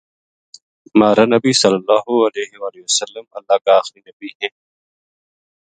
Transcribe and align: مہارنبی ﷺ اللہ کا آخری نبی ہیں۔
مہارنبی 0.99 1.51
ﷺ 1.61 3.23
اللہ 3.37 3.57
کا 3.65 3.71
آخری 3.81 3.99
نبی 4.07 4.29
ہیں۔ 4.39 4.53